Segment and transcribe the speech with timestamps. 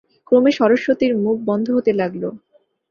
[0.27, 2.23] ক্রমে সরস্বতীর মুখ বন্ধ হতে লাগল।